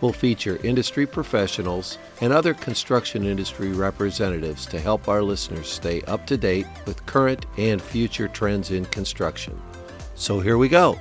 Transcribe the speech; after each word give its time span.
We'll 0.00 0.12
feature 0.12 0.60
industry 0.62 1.06
professionals 1.06 1.96
and 2.20 2.32
other 2.32 2.52
construction 2.52 3.24
industry 3.24 3.72
representatives 3.72 4.66
to 4.66 4.78
help 4.78 5.08
our 5.08 5.22
listeners 5.22 5.68
stay 5.68 6.02
up 6.02 6.26
to 6.26 6.36
date 6.36 6.66
with 6.84 7.06
current 7.06 7.46
and 7.56 7.80
future 7.80 8.28
trends 8.28 8.70
in 8.70 8.84
construction. 8.86 9.58
So 10.14 10.40
here 10.40 10.58
we 10.58 10.68
go. 10.68 10.98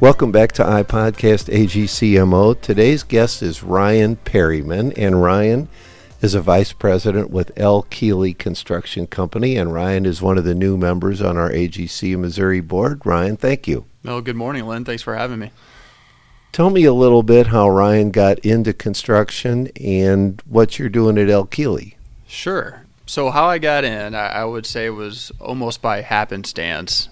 Welcome 0.00 0.32
back 0.32 0.52
to 0.52 0.64
iPodcast 0.64 1.48
AGCMO. 1.48 2.60
Today's 2.60 3.04
guest 3.04 3.42
is 3.42 3.62
Ryan 3.62 4.16
Perryman, 4.16 4.92
and 4.92 5.22
Ryan 5.22 5.68
is 6.20 6.34
a 6.34 6.42
vice 6.42 6.72
president 6.72 7.30
with 7.30 7.52
L. 7.56 7.82
Keeley 7.84 8.34
Construction 8.34 9.06
Company, 9.06 9.56
and 9.56 9.72
Ryan 9.72 10.04
is 10.04 10.20
one 10.20 10.36
of 10.36 10.44
the 10.44 10.54
new 10.54 10.76
members 10.76 11.22
on 11.22 11.38
our 11.38 11.50
AGC 11.50 12.18
Missouri 12.18 12.60
board. 12.60 13.00
Ryan, 13.04 13.36
thank 13.36 13.66
you. 13.66 13.86
Well, 14.04 14.20
good 14.20 14.36
morning, 14.36 14.66
Len. 14.66 14.84
Thanks 14.84 15.02
for 15.02 15.14
having 15.14 15.38
me. 15.38 15.52
Tell 16.52 16.68
me 16.68 16.84
a 16.84 16.92
little 16.92 17.22
bit 17.22 17.46
how 17.46 17.70
Ryan 17.70 18.10
got 18.10 18.38
into 18.40 18.74
construction 18.74 19.68
and 19.80 20.42
what 20.46 20.78
you're 20.78 20.90
doing 20.90 21.16
at 21.16 21.30
L. 21.30 21.46
Keeley. 21.46 21.96
Sure. 22.26 22.82
So, 23.06 23.30
how 23.30 23.46
I 23.46 23.56
got 23.58 23.84
in, 23.84 24.14
I 24.14 24.44
would 24.44 24.66
say, 24.66 24.90
was 24.90 25.32
almost 25.40 25.80
by 25.80 26.02
happenstance. 26.02 27.08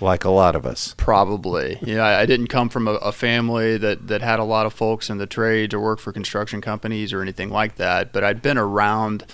Like 0.00 0.24
a 0.24 0.30
lot 0.30 0.56
of 0.56 0.66
us. 0.66 0.94
Probably. 0.96 1.78
You 1.82 1.96
know, 1.96 2.04
I 2.04 2.26
didn't 2.26 2.48
come 2.48 2.68
from 2.68 2.88
a, 2.88 2.94
a 2.94 3.12
family 3.12 3.76
that, 3.76 4.08
that 4.08 4.22
had 4.22 4.40
a 4.40 4.44
lot 4.44 4.66
of 4.66 4.72
folks 4.72 5.08
in 5.08 5.18
the 5.18 5.26
trades 5.26 5.72
or 5.72 5.80
work 5.80 6.00
for 6.00 6.12
construction 6.12 6.60
companies 6.60 7.12
or 7.12 7.22
anything 7.22 7.50
like 7.50 7.76
that, 7.76 8.12
but 8.12 8.24
I'd 8.24 8.42
been 8.42 8.58
around, 8.58 9.24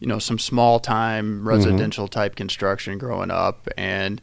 you 0.00 0.08
know, 0.08 0.18
some 0.18 0.38
small 0.38 0.80
time 0.80 1.46
residential 1.46 2.06
mm-hmm. 2.06 2.18
type 2.18 2.36
construction 2.36 2.98
growing 2.98 3.30
up. 3.30 3.68
And 3.76 4.20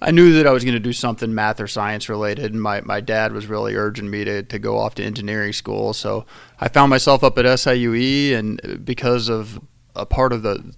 I 0.00 0.10
knew 0.12 0.32
that 0.34 0.46
I 0.46 0.52
was 0.52 0.64
going 0.64 0.74
to 0.74 0.80
do 0.80 0.92
something 0.92 1.34
math 1.34 1.60
or 1.60 1.66
science 1.66 2.08
related, 2.08 2.52
and 2.52 2.62
my, 2.62 2.80
my 2.82 3.00
dad 3.00 3.32
was 3.32 3.46
really 3.46 3.74
urging 3.74 4.08
me 4.08 4.24
to, 4.24 4.42
to 4.44 4.58
go 4.58 4.78
off 4.78 4.94
to 4.96 5.04
engineering 5.04 5.52
school. 5.52 5.92
So 5.92 6.24
I 6.60 6.68
found 6.68 6.90
myself 6.90 7.24
up 7.24 7.36
at 7.38 7.44
SIUE, 7.44 8.34
and 8.34 8.84
because 8.84 9.28
of 9.28 9.60
a 9.96 10.06
part 10.06 10.32
of 10.32 10.42
the 10.42 10.72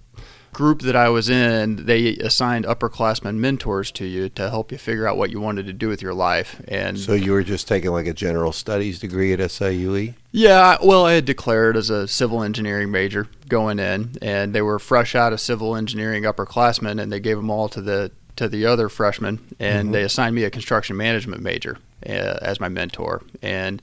group 0.53 0.81
that 0.81 0.95
I 0.95 1.09
was 1.09 1.29
in, 1.29 1.85
they 1.85 2.17
assigned 2.17 2.65
upperclassmen 2.65 3.35
mentors 3.35 3.91
to 3.91 4.05
you 4.05 4.29
to 4.29 4.49
help 4.49 4.71
you 4.71 4.77
figure 4.77 5.07
out 5.07 5.17
what 5.17 5.29
you 5.29 5.39
wanted 5.39 5.65
to 5.67 5.73
do 5.73 5.87
with 5.87 6.01
your 6.01 6.13
life. 6.13 6.61
And 6.67 6.99
so 6.99 7.13
you 7.13 7.31
were 7.31 7.43
just 7.43 7.67
taking 7.67 7.91
like 7.91 8.07
a 8.07 8.13
general 8.13 8.51
studies 8.51 8.99
degree 8.99 9.33
at 9.33 9.39
SIUE. 9.39 10.15
Yeah, 10.31 10.77
well, 10.83 11.05
I 11.05 11.13
had 11.13 11.25
declared 11.25 11.77
as 11.77 11.89
a 11.89 12.07
civil 12.07 12.43
engineering 12.43 12.91
major 12.91 13.27
going 13.49 13.79
in, 13.79 14.15
and 14.21 14.53
they 14.53 14.61
were 14.61 14.79
fresh 14.79 15.15
out 15.15 15.33
of 15.33 15.39
civil 15.39 15.75
engineering 15.75 16.23
upperclassmen, 16.23 17.01
and 17.01 17.11
they 17.11 17.19
gave 17.19 17.37
them 17.37 17.49
all 17.49 17.69
to 17.69 17.81
the 17.81 18.11
to 18.41 18.49
the 18.49 18.65
other 18.65 18.89
freshmen, 18.89 19.39
and 19.59 19.85
mm-hmm. 19.85 19.91
they 19.91 20.01
assigned 20.01 20.35
me 20.35 20.43
a 20.43 20.49
construction 20.49 20.97
management 20.97 21.43
major 21.43 21.77
uh, 22.07 22.39
as 22.41 22.59
my 22.59 22.67
mentor. 22.67 23.21
And 23.43 23.81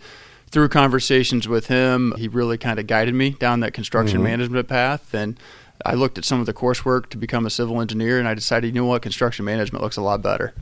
through 0.49 0.69
conversations 0.71 1.47
with 1.47 1.69
him, 1.69 2.13
he 2.19 2.27
really 2.27 2.59
kind 2.59 2.81
of 2.81 2.89
guided 2.89 3.15
me 3.15 3.31
down 3.31 3.61
that 3.61 3.73
construction 3.73 4.19
mm-hmm. 4.19 4.25
management 4.25 4.69
path. 4.69 5.15
And 5.15 5.39
I 5.87 5.95
looked 5.95 6.19
at 6.19 6.25
some 6.25 6.41
of 6.41 6.47
the 6.47 6.53
coursework 6.53 7.09
to 7.11 7.17
become 7.17 7.47
a 7.47 7.51
civil 7.51 7.81
engineer, 7.81 8.19
and 8.19 8.27
I 8.27 8.35
decided, 8.35 8.67
you 8.67 8.73
know 8.73 8.87
what, 8.87 9.01
construction 9.01 9.45
management 9.45 9.83
looks 9.83 9.97
a 9.97 10.03
lot 10.03 10.23
better. 10.23 10.53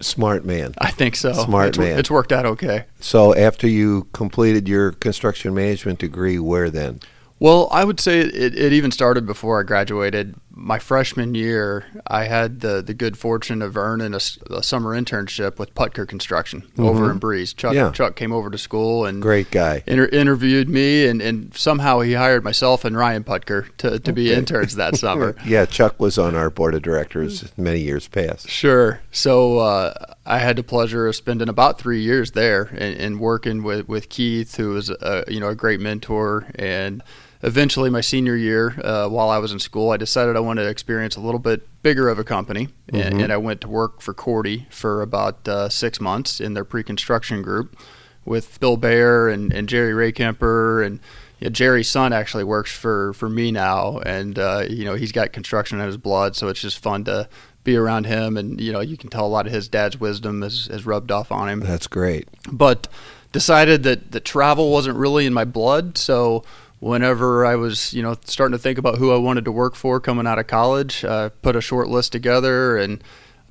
Smart 0.00 0.46
man. 0.46 0.74
I 0.78 0.90
think 0.90 1.16
so. 1.16 1.34
Smart 1.34 1.68
it's, 1.68 1.78
man. 1.78 1.98
It's 1.98 2.10
worked 2.10 2.32
out 2.32 2.46
okay. 2.46 2.84
So 3.00 3.34
after 3.34 3.68
you 3.68 4.08
completed 4.14 4.68
your 4.68 4.92
construction 4.92 5.52
management 5.52 5.98
degree, 5.98 6.38
where 6.38 6.70
then? 6.70 7.00
Well, 7.38 7.68
I 7.70 7.84
would 7.84 8.00
say 8.00 8.20
it, 8.20 8.58
it 8.58 8.72
even 8.72 8.90
started 8.90 9.26
before 9.26 9.60
I 9.60 9.64
graduated. 9.64 10.34
My 10.58 10.78
freshman 10.78 11.34
year, 11.34 11.84
I 12.06 12.24
had 12.24 12.60
the, 12.60 12.80
the 12.80 12.94
good 12.94 13.18
fortune 13.18 13.60
of 13.60 13.76
earning 13.76 14.14
a, 14.14 14.20
a 14.50 14.62
summer 14.62 14.98
internship 14.98 15.58
with 15.58 15.74
Putker 15.74 16.08
Construction 16.08 16.62
mm-hmm. 16.62 16.86
over 16.86 17.10
in 17.10 17.18
Breese. 17.18 17.52
Chuck, 17.52 17.74
yeah. 17.74 17.90
Chuck 17.90 18.16
came 18.16 18.32
over 18.32 18.48
to 18.48 18.56
school 18.56 19.04
and 19.04 19.20
great 19.20 19.50
guy 19.50 19.84
inter- 19.86 20.06
interviewed 20.06 20.70
me, 20.70 21.06
and, 21.06 21.20
and 21.20 21.54
somehow 21.54 22.00
he 22.00 22.14
hired 22.14 22.42
myself 22.42 22.86
and 22.86 22.96
Ryan 22.96 23.22
Putker 23.22 23.68
to, 23.76 23.98
to 23.98 24.12
be 24.14 24.32
interns 24.32 24.76
that 24.76 24.96
summer. 24.96 25.36
yeah, 25.44 25.66
Chuck 25.66 26.00
was 26.00 26.16
on 26.16 26.34
our 26.34 26.48
board 26.48 26.74
of 26.74 26.80
directors 26.80 27.52
many 27.58 27.80
years 27.80 28.08
past. 28.08 28.48
Sure. 28.48 29.00
So 29.10 29.58
uh, 29.58 30.14
I 30.24 30.38
had 30.38 30.56
the 30.56 30.62
pleasure 30.62 31.06
of 31.06 31.14
spending 31.14 31.50
about 31.50 31.78
three 31.78 32.00
years 32.00 32.30
there 32.30 32.62
and, 32.62 32.98
and 32.98 33.20
working 33.20 33.62
with, 33.62 33.88
with 33.88 34.08
Keith, 34.08 34.56
who 34.56 34.70
was 34.70 34.88
a, 34.88 35.24
you 35.28 35.38
know 35.38 35.48
a 35.48 35.54
great 35.54 35.80
mentor 35.80 36.46
and 36.54 37.02
eventually, 37.46 37.88
my 37.88 38.02
senior 38.02 38.36
year, 38.36 38.78
uh, 38.82 39.08
while 39.08 39.30
I 39.30 39.38
was 39.38 39.52
in 39.52 39.60
school, 39.60 39.90
I 39.90 39.96
decided 39.96 40.36
I 40.36 40.40
wanted 40.40 40.64
to 40.64 40.68
experience 40.68 41.16
a 41.16 41.20
little 41.20 41.38
bit 41.38 41.66
bigger 41.82 42.08
of 42.08 42.18
a 42.18 42.24
company, 42.24 42.66
mm-hmm. 42.66 42.96
and, 42.96 43.22
and, 43.22 43.32
I 43.32 43.36
went 43.36 43.60
to 43.62 43.68
work 43.68 44.02
for 44.02 44.12
Korte 44.12 44.70
for 44.70 45.00
about 45.00 45.46
uh, 45.48 45.68
six 45.68 46.00
months 46.00 46.40
in 46.40 46.54
their 46.54 46.64
pre-construction 46.64 47.42
group 47.42 47.78
with 48.24 48.58
Bill 48.58 48.76
Bayer 48.76 49.28
and, 49.28 49.52
and 49.52 49.68
Jerry 49.68 50.12
Raykemper 50.12 50.84
and. 50.84 51.00
You 51.38 51.48
know, 51.48 51.50
Jerry's 51.50 51.90
son 51.90 52.14
actually 52.14 52.44
works 52.44 52.72
for, 52.72 53.12
for 53.12 53.28
me 53.28 53.52
now, 53.52 53.98
and 53.98 54.38
uh, 54.38 54.64
you 54.70 54.86
know 54.86 54.94
he's 54.94 55.12
got 55.12 55.34
construction 55.34 55.78
in 55.78 55.84
his 55.84 55.98
blood, 55.98 56.34
so 56.34 56.48
it's 56.48 56.62
just 56.62 56.78
fun 56.78 57.04
to 57.04 57.28
be 57.62 57.76
around 57.76 58.06
him, 58.06 58.38
and 58.38 58.58
you 58.58 58.72
know 58.72 58.80
you 58.80 58.96
can 58.96 59.10
tell 59.10 59.26
a 59.26 59.28
lot 59.28 59.46
of 59.46 59.52
his 59.52 59.68
dad's 59.68 60.00
wisdom 60.00 60.40
has, 60.40 60.66
has 60.70 60.86
rubbed 60.86 61.10
off 61.10 61.30
on 61.30 61.50
him. 61.50 61.60
That's 61.60 61.88
great. 61.88 62.26
But 62.50 62.88
decided 63.32 63.82
that 63.82 64.12
the 64.12 64.20
travel 64.20 64.72
wasn't 64.72 64.96
really 64.96 65.26
in 65.26 65.34
my 65.34 65.44
blood, 65.44 65.98
so 65.98 66.42
whenever 66.80 67.44
I 67.46 67.56
was, 67.56 67.92
you 67.92 68.02
know, 68.02 68.16
starting 68.24 68.52
to 68.52 68.58
think 68.58 68.78
about 68.78 68.98
who 68.98 69.12
I 69.12 69.16
wanted 69.16 69.44
to 69.46 69.52
work 69.52 69.74
for 69.74 70.00
coming 70.00 70.26
out 70.26 70.38
of 70.38 70.46
college, 70.46 71.04
I 71.04 71.28
put 71.28 71.56
a 71.56 71.60
short 71.60 71.88
list 71.88 72.12
together 72.12 72.76
and 72.76 73.02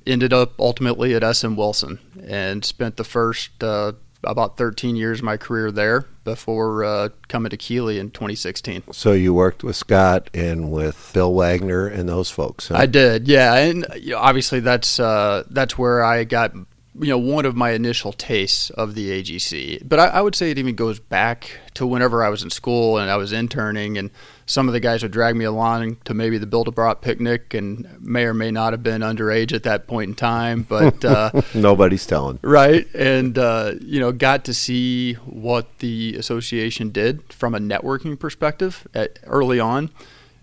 ended 0.06 0.32
up 0.32 0.58
ultimately 0.60 1.14
at 1.14 1.36
SM 1.36 1.56
Wilson 1.56 1.98
and 2.24 2.64
spent 2.64 2.96
the 2.96 3.04
first 3.04 3.62
uh, 3.62 3.92
about 4.24 4.56
13 4.56 4.96
years 4.96 5.18
of 5.18 5.24
my 5.24 5.36
career 5.36 5.70
there 5.70 6.06
before 6.24 6.84
uh, 6.84 7.08
coming 7.28 7.50
to 7.50 7.56
Keeley 7.56 7.98
in 7.98 8.10
2016. 8.10 8.84
So 8.92 9.12
you 9.12 9.34
worked 9.34 9.64
with 9.64 9.76
Scott 9.76 10.30
and 10.34 10.70
with 10.70 11.10
Bill 11.12 11.32
Wagner 11.32 11.86
and 11.86 12.08
those 12.08 12.30
folks. 12.30 12.68
Huh? 12.68 12.76
I 12.76 12.86
did, 12.86 13.28
yeah, 13.28 13.54
and 13.54 13.86
you 13.96 14.12
know, 14.12 14.18
obviously 14.18 14.60
that's 14.60 14.98
uh, 15.00 15.44
that's 15.50 15.76
where 15.76 16.02
I 16.02 16.24
got 16.24 16.52
you 17.00 17.08
know 17.08 17.18
one 17.18 17.44
of 17.44 17.54
my 17.54 17.70
initial 17.70 18.12
tastes 18.12 18.70
of 18.70 18.94
the 18.94 19.10
AGC. 19.10 19.86
But 19.86 19.98
I, 19.98 20.06
I, 20.06 20.20
would 20.20 20.34
say 20.34 20.50
it 20.50 20.58
even 20.58 20.74
goes 20.74 20.98
back 20.98 21.60
to 21.74 21.86
whenever 21.86 22.24
I 22.24 22.28
was 22.28 22.42
in 22.42 22.50
school 22.50 22.98
and 22.98 23.10
I 23.10 23.16
was 23.16 23.32
interning, 23.32 23.98
and 23.98 24.10
some 24.46 24.68
of 24.68 24.72
the 24.72 24.80
guys 24.80 25.02
would 25.02 25.12
drag 25.12 25.36
me 25.36 25.44
along 25.44 25.96
to 26.04 26.14
maybe 26.14 26.38
the 26.38 26.46
Build 26.46 26.68
a 26.68 26.70
Brat 26.70 27.02
picnic, 27.02 27.52
and 27.54 28.00
may 28.00 28.24
or 28.24 28.34
may 28.34 28.50
not 28.50 28.72
have 28.72 28.82
been 28.82 29.02
underage 29.02 29.52
at 29.52 29.62
that 29.64 29.86
point 29.86 30.10
in 30.10 30.14
time, 30.14 30.62
but 30.62 31.04
uh, 31.04 31.30
nobody's 31.54 32.06
telling, 32.06 32.38
right? 32.42 32.92
And 32.94 33.36
uh, 33.36 33.74
you 33.80 34.00
know, 34.00 34.12
got 34.12 34.44
to 34.46 34.54
see 34.54 35.14
what 35.14 35.78
the 35.80 36.16
association 36.16 36.90
did 36.90 37.32
from 37.32 37.54
a 37.54 37.58
networking 37.58 38.18
perspective 38.18 38.86
at, 38.94 39.18
early 39.24 39.60
on, 39.60 39.90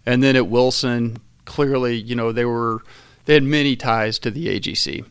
and 0.05 0.21
then 0.21 0.35
at 0.35 0.47
Wilson, 0.47 1.17
clearly, 1.45 1.95
you 1.95 2.15
know, 2.15 2.31
they 2.31 2.45
were 2.45 2.83
they 3.25 3.33
had 3.33 3.43
many 3.43 3.75
ties 3.75 4.19
to 4.19 4.29
the 4.29 4.47
AGC 4.47 5.05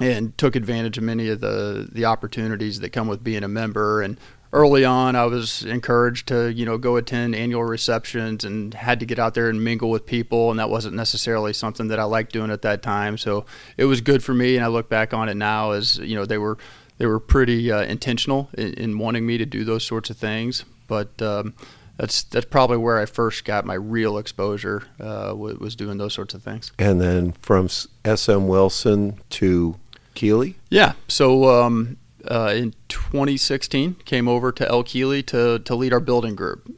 and 0.00 0.36
took 0.36 0.56
advantage 0.56 0.98
of 0.98 1.04
many 1.04 1.28
of 1.28 1.40
the 1.40 1.88
the 1.90 2.04
opportunities 2.04 2.80
that 2.80 2.90
come 2.90 3.08
with 3.08 3.24
being 3.24 3.44
a 3.44 3.48
member. 3.48 4.02
And 4.02 4.18
early 4.52 4.84
on 4.84 5.16
I 5.16 5.24
was 5.26 5.64
encouraged 5.64 6.28
to 6.28 6.52
you 6.52 6.64
know 6.64 6.78
go 6.78 6.96
attend 6.96 7.34
annual 7.34 7.64
receptions 7.64 8.44
and 8.44 8.72
had 8.74 9.00
to 9.00 9.06
get 9.06 9.18
out 9.18 9.34
there 9.34 9.48
and 9.48 9.62
mingle 9.62 9.90
with 9.90 10.06
people. 10.06 10.50
And 10.50 10.58
that 10.58 10.70
wasn't 10.70 10.94
necessarily 10.94 11.52
something 11.52 11.88
that 11.88 11.98
I 11.98 12.04
liked 12.04 12.32
doing 12.32 12.50
at 12.50 12.62
that 12.62 12.82
time. 12.82 13.18
So 13.18 13.46
it 13.76 13.84
was 13.84 14.00
good 14.00 14.22
for 14.22 14.34
me. 14.34 14.56
And 14.56 14.64
I 14.64 14.68
look 14.68 14.88
back 14.88 15.14
on 15.14 15.28
it 15.28 15.36
now 15.36 15.72
as 15.72 15.98
you 15.98 16.14
know 16.14 16.26
they 16.26 16.38
were 16.38 16.58
they 16.98 17.06
were 17.06 17.20
pretty 17.20 17.70
uh, 17.70 17.82
intentional 17.82 18.48
in, 18.56 18.72
in, 18.74 18.98
wanting 18.98 19.26
me 19.26 19.36
to 19.36 19.44
do 19.44 19.64
those 19.64 19.84
sorts 19.84 20.08
of 20.08 20.16
things. 20.16 20.64
But 20.86 21.20
um, 21.20 21.54
that's 21.96 22.22
that's 22.24 22.46
probably 22.46 22.76
where 22.76 22.98
I 22.98 23.06
first 23.06 23.44
got 23.44 23.64
my 23.64 23.74
real 23.74 24.18
exposure 24.18 24.84
uh, 25.00 25.34
was 25.34 25.76
doing 25.76 25.98
those 25.98 26.14
sorts 26.14 26.34
of 26.34 26.42
things. 26.42 26.72
And 26.78 27.00
then 27.00 27.32
from 27.32 27.68
SM 27.68 28.46
Wilson 28.46 29.20
to 29.30 29.76
Keeley? 30.16 30.56
Yeah. 30.68 30.94
So 31.06 31.44
um, 31.44 31.98
uh, 32.28 32.52
in 32.56 32.74
2016, 32.88 33.94
came 34.04 34.26
over 34.26 34.50
to 34.50 34.68
L 34.68 34.82
Keeley 34.82 35.22
to 35.24 35.60
to 35.60 35.74
lead 35.76 35.92
our 35.92 36.00
building 36.00 36.34
group. 36.34 36.68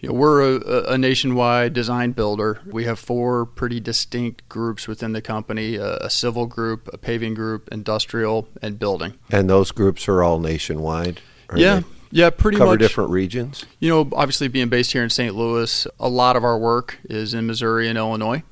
You 0.00 0.08
know, 0.08 0.14
we're 0.16 0.56
a, 0.56 0.94
a, 0.94 0.98
nationwide 0.98 1.74
design 1.74 2.10
builder. 2.10 2.60
We 2.66 2.86
have 2.86 2.98
four 2.98 3.46
pretty 3.46 3.78
distinct 3.78 4.48
groups 4.48 4.88
within 4.88 5.12
the 5.12 5.22
company: 5.22 5.76
a, 5.76 5.96
a, 5.98 6.10
civil 6.10 6.46
group, 6.46 6.90
a 6.92 6.98
paving 6.98 7.34
group, 7.34 7.68
industrial, 7.70 8.48
and 8.60 8.80
building. 8.80 9.14
And 9.30 9.48
those 9.48 9.70
groups 9.70 10.08
are 10.08 10.22
all 10.22 10.38
nationwide. 10.38 11.20
yeah. 11.56 11.80
Yeah, 12.14 12.28
pretty 12.28 12.58
cover 12.58 12.72
much. 12.72 12.80
different 12.80 13.08
regions. 13.08 13.64
You 13.78 13.88
know, 13.88 14.00
obviously 14.12 14.46
being 14.48 14.68
based 14.68 14.92
here 14.92 15.02
in 15.02 15.08
St. 15.08 15.34
Louis, 15.34 15.86
a 15.98 16.10
lot 16.10 16.36
of 16.36 16.44
our 16.44 16.58
work 16.58 16.98
is 17.04 17.32
in 17.32 17.46
Missouri 17.46 17.88
and 17.88 17.96
Illinois 17.96 18.42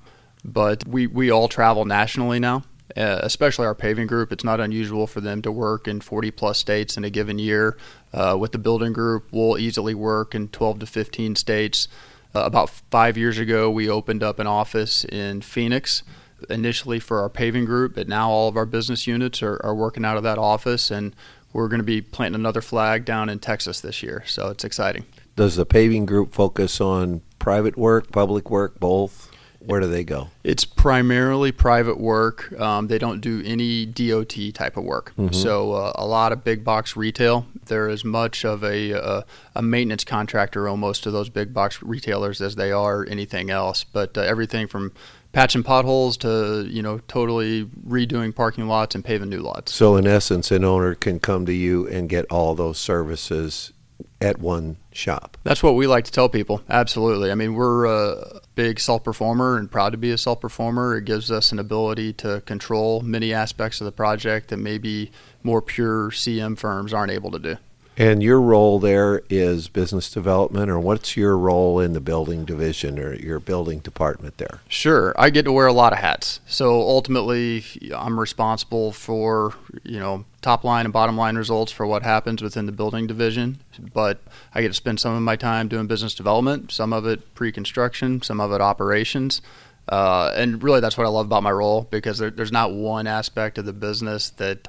but 0.45 0.87
we, 0.87 1.07
we 1.07 1.31
all 1.31 1.49
travel 1.49 1.85
nationally 1.85 2.39
now. 2.39 2.63
Uh, 2.97 3.21
especially 3.23 3.67
our 3.67 3.75
paving 3.75 4.07
group, 4.07 4.33
it's 4.33 4.45
not 4.45 4.61
unusual 4.61 5.07
for 5.07 5.21
them 5.21 5.43
to 5.43 5.53
work 5.53 5.87
in 5.87 6.01
40 6.01 6.31
plus 6.31 6.59
states 6.59 6.97
in 6.97 7.05
a 7.05 7.11
given 7.11 7.39
year. 7.39 7.77
Uh, 8.13 8.37
with 8.39 8.53
the 8.53 8.59
building 8.59 8.93
group, 8.93 9.29
we'll 9.31 9.59
easily 9.59 9.95
work 9.95 10.35
in 10.35 10.49
12 10.49 10.81
to 10.81 10.87
15 10.87 11.37
states. 11.37 11.89
Uh, 12.35 12.41
about 12.41 12.71
five 12.91 13.17
years 13.17 13.39
ago, 13.39 13.71
we 13.71 13.89
opened 13.89 14.23
up 14.23 14.39
an 14.39 14.47
office 14.47 15.05
in 15.05 15.41
Phoenix 15.41 16.03
initially 16.49 16.99
for 16.99 17.21
our 17.21 17.29
paving 17.29 17.65
group, 17.65 17.95
but 17.95 18.09
now 18.09 18.31
all 18.31 18.49
of 18.49 18.57
our 18.57 18.67
business 18.67 19.07
units 19.07 19.43
are, 19.43 19.61
are 19.65 19.75
working 19.75 20.05
out 20.05 20.17
of 20.17 20.23
that 20.23 20.39
office, 20.39 20.91
and 20.91 21.15
we're 21.53 21.69
going 21.69 21.81
to 21.81 21.85
be 21.85 22.01
planting 22.01 22.41
another 22.41 22.61
flag 22.61 23.05
down 23.05 23.29
in 23.29 23.39
Texas 23.39 23.81
this 23.81 24.03
year. 24.03 24.23
So 24.27 24.49
it's 24.49 24.65
exciting. 24.65 25.05
Does 25.37 25.57
the 25.57 25.67
paving 25.67 26.07
group 26.07 26.33
focus 26.33 26.81
on 26.81 27.23
private 27.39 27.77
work, 27.77 28.13
public 28.13 28.51
work, 28.51 28.79
both? 28.79 29.30
Where 29.61 29.81
do 29.81 29.89
they 29.89 30.05
go? 30.05 30.29
It's 30.43 30.65
primarily 30.65 31.53
private 31.53 32.01
work. 32.01 32.59
Um, 32.59 32.89
they 32.89 32.99
don't 32.99 33.21
do 33.21 33.43
any 33.45 33.85
DOT 33.85 34.35
type 34.55 34.77
of 34.77 34.85
work. 34.85 35.13
Mm-hmm. 35.19 35.35
So 35.35 35.73
uh, 35.73 35.93
a 35.95 36.07
lot 36.07 36.33
of 36.33 36.43
big 36.45 36.65
box 36.65 36.97
retail. 36.97 37.47
They're 37.67 37.89
as 37.89 38.05
much 38.05 38.45
of 38.45 38.65
a, 38.65 38.93
a, 38.93 39.25
a 39.55 39.63
maintenance 39.63 40.05
contractor 40.05 40.67
almost 40.67 41.03
to 41.05 41.11
those 41.11 41.29
big 41.29 41.53
box 41.53 41.83
retailers 41.83 42.41
as 42.41 42.57
they 42.57 42.73
are 42.73 43.07
anything 43.07 43.51
else. 43.51 43.85
But 43.85 44.17
uh, 44.17 44.23
everything 44.23 44.67
from 44.67 44.93
patching 45.33 45.63
potholes 45.63 46.17
to 46.17 46.67
you 46.69 46.83
know 46.83 46.99
totally 47.07 47.65
redoing 47.65 48.35
parking 48.35 48.67
lots 48.67 48.95
and 48.95 49.05
paving 49.05 49.29
new 49.29 49.41
lots. 49.41 49.73
So 49.73 49.97
in 49.97 50.07
essence, 50.07 50.51
an 50.51 50.65
owner 50.65 50.95
can 50.95 51.21
come 51.21 51.47
to 51.47 51.53
you 51.53 51.87
and 51.89 52.09
get 52.09 52.27
all 52.31 52.55
those 52.55 52.79
services 52.79 53.73
at 54.21 54.39
one 54.39 54.77
shop. 54.93 55.37
That's 55.45 55.63
what 55.63 55.75
we 55.75 55.87
like 55.87 56.05
to 56.05 56.13
tell 56.13 56.29
people. 56.29 56.63
Absolutely. 56.69 57.31
I 57.31 57.35
mean, 57.35 57.55
we're 57.55 57.85
a 57.87 58.40
big 58.61 58.79
self 58.79 59.03
performer 59.03 59.57
and 59.57 59.71
proud 59.71 59.89
to 59.91 59.97
be 59.97 60.11
a 60.11 60.19
self 60.19 60.39
performer. 60.39 60.95
It 60.95 61.07
gives 61.07 61.31
us 61.31 61.51
an 61.51 61.59
ability 61.59 62.13
to 62.15 62.43
control 62.43 63.01
many 63.01 63.33
aspects 63.33 63.81
of 63.81 63.87
the 63.87 63.93
project 63.93 64.49
that 64.49 64.59
maybe 64.59 65.11
more 65.43 65.63
pure 65.63 66.11
CM 66.11 66.59
firms 66.59 66.93
aren't 66.93 67.11
able 67.11 67.31
to 67.31 67.39
do. 67.39 67.57
And 68.01 68.23
your 68.23 68.41
role 68.41 68.79
there 68.79 69.21
is 69.29 69.69
business 69.69 70.11
development, 70.11 70.71
or 70.71 70.81
what's 70.81 71.19
your 71.19 71.37
role 71.37 71.79
in 71.81 71.93
the 71.93 72.01
building 72.01 72.47
division 72.47 72.99
or 72.99 73.13
your 73.13 73.39
building 73.39 73.81
department 73.81 74.39
there? 74.39 74.61
Sure, 74.69 75.15
I 75.19 75.29
get 75.29 75.43
to 75.43 75.53
wear 75.53 75.67
a 75.67 75.73
lot 75.75 75.93
of 75.93 75.99
hats. 75.99 76.41
So 76.47 76.81
ultimately, 76.81 77.63
I'm 77.95 78.19
responsible 78.19 78.93
for 78.93 79.53
you 79.85 80.01
know 80.01 80.25
top 80.41 80.65
line 80.65 80.87
and 80.87 80.95
bottom 80.95 81.19
line 81.19 81.37
results 81.37 81.73
for 81.73 81.87
what 81.87 82.03
happens 82.03 82.41
within 82.41 82.65
the 82.65 82.73
building 82.73 83.07
division. 83.07 83.59
But 83.93 84.23
I 84.55 84.63
get 84.63 84.69
to 84.69 84.75
spend 84.75 84.99
some 84.99 85.15
of 85.15 85.21
my 85.21 85.37
time 85.37 85.69
doing 85.69 85.87
business 85.87 86.15
development, 86.15 86.73
some 86.73 86.95
of 86.95 87.05
it 87.05 87.35
pre-construction, 87.35 88.23
some 88.23 88.41
of 88.41 88.51
it 88.51 88.63
operations. 88.63 89.43
Uh, 89.91 90.33
and 90.35 90.63
really, 90.63 90.81
that's 90.81 90.97
what 90.97 91.07
I 91.07 91.11
love 91.11 91.27
about 91.27 91.43
my 91.43 91.53
role 91.53 91.87
because 91.91 92.17
there, 92.17 92.31
there's 92.31 92.51
not 92.51 92.73
one 92.73 93.07
aspect 93.07 93.59
of 93.59 93.67
the 93.67 93.75
business 93.75 94.31
that 94.31 94.69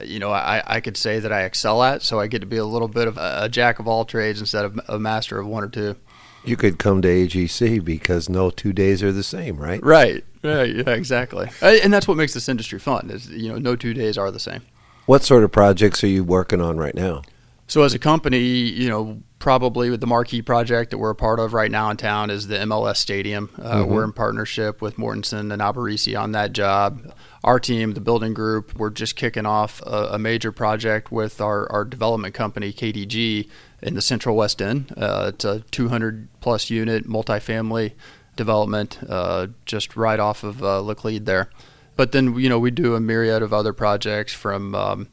you 0.00 0.18
know, 0.18 0.30
I, 0.30 0.62
I 0.66 0.80
could 0.80 0.96
say 0.96 1.18
that 1.20 1.32
I 1.32 1.42
excel 1.42 1.82
at. 1.82 2.02
So 2.02 2.20
I 2.20 2.26
get 2.26 2.40
to 2.40 2.46
be 2.46 2.56
a 2.56 2.64
little 2.64 2.88
bit 2.88 3.08
of 3.08 3.16
a, 3.18 3.40
a 3.42 3.48
jack 3.48 3.78
of 3.78 3.86
all 3.86 4.04
trades 4.04 4.40
instead 4.40 4.64
of 4.64 4.80
a 4.88 4.98
master 4.98 5.38
of 5.38 5.46
one 5.46 5.64
or 5.64 5.68
two. 5.68 5.96
You 6.44 6.56
could 6.56 6.78
come 6.78 7.00
to 7.02 7.08
AGC 7.08 7.82
because 7.82 8.28
no 8.28 8.50
two 8.50 8.72
days 8.72 9.02
are 9.02 9.12
the 9.12 9.22
same, 9.22 9.56
right? 9.56 9.82
Right. 9.82 10.24
Right. 10.42 10.74
Yeah, 10.74 10.90
exactly. 10.90 11.48
And 11.62 11.92
that's 11.92 12.06
what 12.06 12.18
makes 12.18 12.34
this 12.34 12.48
industry 12.50 12.78
fun. 12.78 13.08
Is 13.10 13.30
you 13.30 13.48
know, 13.48 13.58
no 13.58 13.76
two 13.76 13.94
days 13.94 14.18
are 14.18 14.30
the 14.30 14.40
same. 14.40 14.62
What 15.06 15.22
sort 15.22 15.44
of 15.44 15.52
projects 15.52 16.04
are 16.04 16.08
you 16.08 16.22
working 16.22 16.60
on 16.60 16.76
right 16.76 16.94
now? 16.94 17.22
So 17.66 17.82
as 17.82 17.94
a 17.94 17.98
company, 17.98 18.40
you 18.40 18.88
know, 18.88 19.22
probably 19.38 19.88
with 19.90 20.00
the 20.00 20.06
marquee 20.06 20.42
project 20.42 20.90
that 20.90 20.98
we're 20.98 21.10
a 21.10 21.14
part 21.14 21.40
of 21.40 21.54
right 21.54 21.70
now 21.70 21.90
in 21.90 21.96
town 21.96 22.30
is 22.30 22.46
the 22.46 22.56
MLS 22.56 22.96
Stadium. 22.96 23.50
Uh, 23.58 23.76
mm-hmm. 23.76 23.92
We're 23.92 24.04
in 24.04 24.12
partnership 24.12 24.82
with 24.82 24.96
Mortenson 24.96 25.52
and 25.52 25.62
Alberici 25.62 26.18
on 26.18 26.32
that 26.32 26.52
job 26.52 27.12
our 27.44 27.60
team, 27.60 27.92
the 27.92 28.00
building 28.00 28.32
group, 28.32 28.74
we're 28.74 28.90
just 28.90 29.16
kicking 29.16 29.44
off 29.44 29.82
a, 29.86 30.08
a 30.12 30.18
major 30.18 30.50
project 30.50 31.12
with 31.12 31.40
our, 31.40 31.70
our 31.70 31.84
development 31.84 32.34
company, 32.34 32.72
KDG, 32.72 33.48
in 33.82 33.94
the 33.94 34.02
Central 34.02 34.34
West 34.34 34.62
End. 34.62 34.92
Uh, 34.96 35.32
it's 35.34 35.44
a 35.44 35.60
200 35.70 36.28
plus 36.40 36.70
unit 36.70 37.06
multifamily 37.06 37.92
development 38.34 38.98
uh, 39.08 39.48
just 39.66 39.94
right 39.94 40.18
off 40.18 40.42
of 40.42 40.62
uh, 40.62 40.80
Laclede 40.80 41.26
there. 41.26 41.50
But 41.96 42.12
then, 42.12 42.34
you 42.36 42.48
know, 42.48 42.58
we 42.58 42.70
do 42.70 42.94
a 42.94 43.00
myriad 43.00 43.42
of 43.42 43.52
other 43.52 43.74
projects 43.74 44.32
from 44.32 44.74
um, 44.74 45.08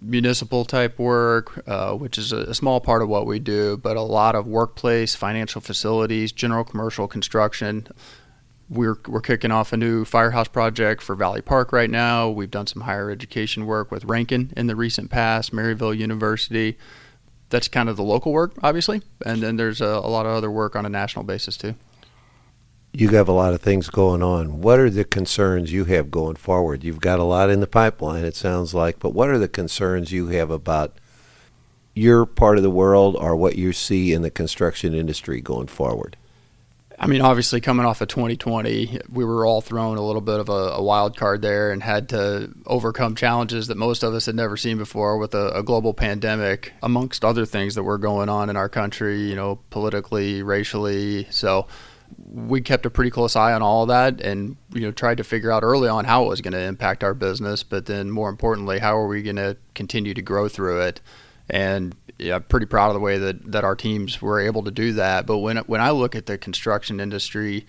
municipal 0.00 0.64
type 0.64 0.98
work, 0.98 1.62
uh, 1.68 1.92
which 1.92 2.16
is 2.16 2.32
a, 2.32 2.38
a, 2.38 2.54
small 2.54 2.80
part 2.80 3.02
of 3.02 3.08
what 3.08 3.26
we 3.26 3.38
do, 3.38 3.76
but 3.76 3.96
a 3.96 4.02
lot 4.02 4.34
of 4.34 4.46
workplace, 4.46 5.14
financial 5.14 5.60
facilities, 5.60 6.32
general 6.32 6.64
commercial 6.64 7.06
construction 7.06 7.86
we're 8.68 8.98
we're 9.06 9.20
kicking 9.20 9.50
off 9.50 9.72
a 9.72 9.76
new 9.76 10.04
firehouse 10.04 10.48
project 10.48 11.02
for 11.02 11.14
Valley 11.14 11.40
Park 11.40 11.72
right 11.72 11.90
now. 11.90 12.28
We've 12.28 12.50
done 12.50 12.66
some 12.66 12.82
higher 12.82 13.10
education 13.10 13.66
work 13.66 13.90
with 13.90 14.04
Ranken 14.04 14.52
in 14.54 14.66
the 14.66 14.76
recent 14.76 15.10
past, 15.10 15.52
Maryville 15.52 15.96
University. 15.96 16.76
That's 17.48 17.68
kind 17.68 17.88
of 17.88 17.96
the 17.96 18.02
local 18.02 18.32
work, 18.32 18.54
obviously, 18.62 19.02
and 19.24 19.40
then 19.40 19.56
there's 19.56 19.80
a, 19.80 19.84
a 19.84 20.10
lot 20.10 20.26
of 20.26 20.32
other 20.32 20.50
work 20.50 20.74
on 20.74 20.84
a 20.84 20.88
national 20.88 21.24
basis 21.24 21.56
too. 21.56 21.74
You 22.92 23.10
have 23.10 23.28
a 23.28 23.32
lot 23.32 23.52
of 23.52 23.60
things 23.60 23.88
going 23.88 24.22
on. 24.22 24.62
What 24.62 24.80
are 24.80 24.90
the 24.90 25.04
concerns 25.04 25.72
you 25.72 25.84
have 25.84 26.10
going 26.10 26.36
forward? 26.36 26.82
You've 26.82 27.00
got 27.00 27.20
a 27.20 27.24
lot 27.24 27.50
in 27.50 27.60
the 27.60 27.66
pipeline, 27.66 28.24
it 28.24 28.34
sounds 28.34 28.74
like, 28.74 28.98
but 28.98 29.12
what 29.12 29.28
are 29.28 29.38
the 29.38 29.48
concerns 29.48 30.10
you 30.10 30.28
have 30.28 30.50
about 30.50 30.96
your 31.94 32.26
part 32.26 32.56
of 32.56 32.62
the 32.62 32.70
world 32.70 33.14
or 33.16 33.36
what 33.36 33.56
you 33.56 33.72
see 33.72 34.12
in 34.12 34.22
the 34.22 34.30
construction 34.30 34.92
industry 34.92 35.40
going 35.40 35.68
forward? 35.68 36.16
I 36.98 37.06
mean, 37.06 37.20
obviously, 37.20 37.60
coming 37.60 37.84
off 37.84 38.00
of 38.00 38.08
2020, 38.08 39.00
we 39.12 39.24
were 39.24 39.44
all 39.44 39.60
thrown 39.60 39.98
a 39.98 40.02
little 40.02 40.22
bit 40.22 40.40
of 40.40 40.48
a, 40.48 40.52
a, 40.52 40.82
wild 40.82 41.16
card 41.16 41.42
there 41.42 41.70
and 41.70 41.82
had 41.82 42.08
to 42.10 42.50
overcome 42.64 43.14
challenges 43.14 43.66
that 43.66 43.76
most 43.76 44.02
of 44.02 44.14
us 44.14 44.26
had 44.26 44.34
never 44.34 44.56
seen 44.56 44.78
before 44.78 45.18
with 45.18 45.34
a, 45.34 45.50
a, 45.50 45.62
global 45.62 45.92
pandemic, 45.92 46.72
amongst 46.82 47.22
other 47.22 47.44
things 47.44 47.74
that 47.74 47.82
were 47.82 47.98
going 47.98 48.30
on 48.30 48.48
in 48.48 48.56
our 48.56 48.70
country, 48.70 49.20
you 49.20 49.36
know, 49.36 49.58
politically, 49.68 50.42
racially. 50.42 51.26
So 51.30 51.66
we 52.32 52.62
kept 52.62 52.86
a 52.86 52.90
pretty 52.90 53.10
close 53.10 53.36
eye 53.36 53.52
on 53.52 53.60
all 53.60 53.82
of 53.82 53.88
that 53.88 54.22
and, 54.22 54.56
you 54.72 54.80
know, 54.80 54.90
tried 54.90 55.18
to 55.18 55.24
figure 55.24 55.52
out 55.52 55.62
early 55.62 55.88
on 55.88 56.06
how 56.06 56.24
it 56.24 56.28
was 56.28 56.40
going 56.40 56.52
to 56.52 56.62
impact 56.62 57.04
our 57.04 57.14
business. 57.14 57.62
But 57.62 57.84
then, 57.86 58.10
more 58.10 58.30
importantly, 58.30 58.78
how 58.78 58.96
are 58.96 59.06
we 59.06 59.22
going 59.22 59.36
to 59.36 59.58
continue 59.74 60.14
to 60.14 60.22
grow 60.22 60.48
through 60.48 60.80
it? 60.80 61.00
And 61.48 61.94
yeah, 62.18 62.38
pretty 62.38 62.66
proud 62.66 62.88
of 62.88 62.94
the 62.94 63.00
way 63.00 63.18
that, 63.18 63.52
that 63.52 63.64
our 63.64 63.76
teams 63.76 64.20
were 64.20 64.40
able 64.40 64.62
to 64.64 64.70
do 64.70 64.94
that. 64.94 65.26
But 65.26 65.38
when 65.38 65.58
when 65.58 65.80
I 65.80 65.90
look 65.90 66.14
at 66.14 66.26
the 66.26 66.38
construction 66.38 66.98
industry, 67.00 67.66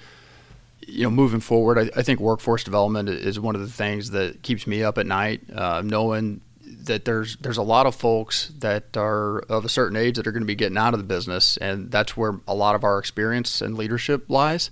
you 0.88 1.03
know, 1.03 1.10
moving 1.10 1.41
forward, 1.41 1.77
I, 1.77 2.00
I 2.00 2.01
think 2.01 2.19
workforce 2.19 2.63
development 2.63 3.10
is 3.10 3.39
one 3.39 3.55
of 3.55 3.62
the 3.62 3.67
things 3.67 4.12
that 4.12 4.41
keeps 4.41 4.65
me 4.65 4.84
up 4.84 4.98
at 4.98 5.05
night, 5.05 5.41
uh, 5.53 5.81
knowing 5.84 6.41
that 6.88 7.05
there's 7.05 7.36
there's 7.38 7.57
a 7.57 7.63
lot 7.63 7.86
of 7.86 7.96
folks 7.96 8.51
that 8.60 8.96
are 8.96 9.39
of 9.50 9.65
a 9.65 9.69
certain 9.69 9.98
age 9.98 10.15
that 10.15 10.25
are 10.25 10.31
going 10.31 10.43
to 10.43 10.48
be 10.48 10.55
getting 10.55 10.77
out 10.77 10.93
of 10.93 11.00
the 11.00 11.05
business, 11.05 11.57
and 11.57 11.91
that's 11.91 12.17
where 12.17 12.39
a 12.48 12.55
lot 12.55 12.75
of 12.75 12.84
our 12.84 12.98
experience 12.98 13.62
and 13.62 13.77
leadership 13.77 14.25
lies. 14.29 14.72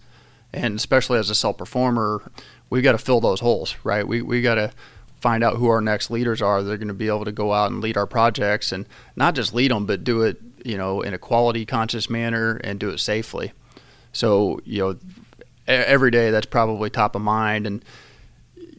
And 0.53 0.77
especially 0.77 1.19
as 1.19 1.29
a 1.29 1.35
self 1.35 1.57
performer, 1.57 2.31
we've 2.69 2.83
got 2.83 2.93
to 2.93 2.97
fill 2.97 3.19
those 3.19 3.41
holes, 3.41 3.75
right? 3.83 4.07
We 4.07 4.21
we 4.21 4.41
got 4.41 4.55
to 4.55 4.71
find 5.19 5.43
out 5.43 5.57
who 5.57 5.67
our 5.67 5.81
next 5.81 6.11
leaders 6.11 6.41
are. 6.41 6.61
They're 6.61 6.77
going 6.77 6.87
to 6.87 6.93
be 6.93 7.07
able 7.07 7.25
to 7.25 7.31
go 7.31 7.53
out 7.53 7.71
and 7.71 7.81
lead 7.81 7.97
our 7.97 8.07
projects 8.07 8.71
and 8.71 8.85
not 9.15 9.35
just 9.35 9.53
lead 9.53 9.71
them, 9.71 9.85
but 9.85 10.03
do 10.03 10.21
it, 10.21 10.41
you 10.63 10.77
know, 10.77 11.01
in 11.01 11.13
a 11.13 11.17
quality 11.17 11.65
conscious 11.65 12.09
manner 12.09 12.57
and 12.63 12.79
do 12.79 12.89
it 12.89 12.99
safely. 12.99 13.53
So, 14.13 14.59
you 14.65 14.79
know, 14.79 14.97
every 15.67 16.11
day 16.11 16.31
that's 16.31 16.45
probably 16.45 16.89
top 16.89 17.15
of 17.15 17.21
mind 17.21 17.65
and 17.65 17.83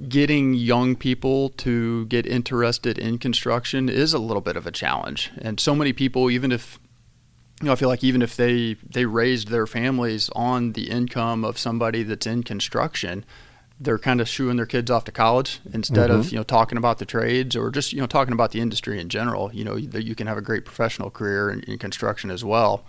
getting 0.09 0.55
young 0.55 0.95
people 0.95 1.49
to 1.51 2.07
get 2.07 2.27
interested 2.27 2.99
in 2.99 3.19
construction 3.19 3.89
is 3.89 4.13
a 4.13 4.19
little 4.19 4.43
bit 4.43 4.57
of 4.57 4.67
a 4.67 4.71
challenge. 4.71 5.31
And 5.39 5.59
so 5.59 5.75
many 5.75 5.93
people 5.93 6.31
even 6.31 6.53
if 6.53 6.79
you 7.61 7.67
know, 7.67 7.73
I 7.73 7.77
feel 7.77 7.89
like 7.89 8.05
even 8.05 8.21
if 8.21 8.37
they 8.37 8.75
they 8.75 9.07
raised 9.07 9.49
their 9.49 9.67
families 9.67 10.29
on 10.37 10.73
the 10.73 10.91
income 10.91 11.45
of 11.45 11.59
somebody 11.59 12.03
that's 12.03 12.27
in 12.27 12.43
construction, 12.43 13.25
they're 13.79 13.99
kind 13.99 14.21
of 14.21 14.29
shooing 14.29 14.57
their 14.57 14.67
kids 14.67 14.91
off 14.91 15.05
to 15.05 15.13
college 15.13 15.61
instead 15.73 16.11
mm-hmm. 16.11 16.21
of 16.21 16.33
you 16.33 16.39
know 16.39 16.43
talking 16.43 16.79
about 16.79 16.99
the 16.99 17.05
trades 17.05 17.55
or 17.55 17.71
just 17.71 17.93
you 17.93 18.01
know 18.01 18.07
talking 18.07 18.33
about 18.33 18.53
the 18.53 18.61
industry 18.61 19.01
in 19.01 19.09
general. 19.09 19.51
You 19.53 19.65
know 19.65 19.79
that 19.79 20.05
you 20.05 20.15
can 20.15 20.27
have 20.27 20.39
a 20.39 20.43
great 20.43 20.65
professional 20.65 21.11
career 21.11 21.51
in, 21.51 21.61
in 21.63 21.79
construction 21.79 22.31
as 22.31 22.45
well. 22.45 22.85